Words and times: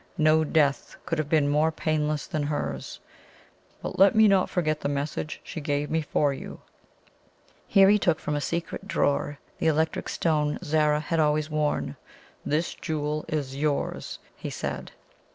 No 0.17 0.43
death 0.43 0.95
could 1.05 1.19
have 1.19 1.29
been 1.29 1.47
more 1.47 1.71
painless 1.71 2.25
than 2.25 2.41
hers. 2.41 2.99
But 3.83 3.99
let 3.99 4.15
me 4.15 4.27
not 4.27 4.49
forget 4.49 4.79
the 4.79 4.89
message 4.89 5.39
she 5.43 5.61
gave 5.61 5.91
me 5.91 6.01
for 6.01 6.33
you." 6.33 6.59
Here 7.67 7.87
he 7.87 7.99
took 7.99 8.19
from 8.19 8.35
a 8.35 8.41
secret 8.41 8.87
drawer 8.87 9.37
the 9.59 9.67
electric 9.67 10.09
stone 10.09 10.57
Zara 10.63 11.01
had 11.01 11.19
always 11.19 11.51
worn. 11.51 11.97
"This 12.43 12.73
jewel 12.73 13.25
is 13.27 13.55
yours," 13.55 14.17
he 14.35 14.49
said. 14.49 14.91